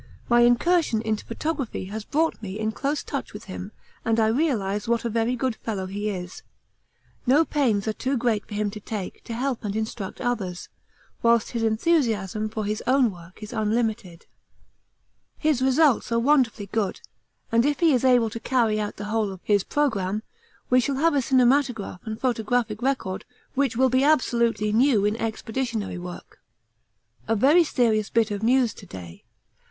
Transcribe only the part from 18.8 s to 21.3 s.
the whole of his programme, we shall have a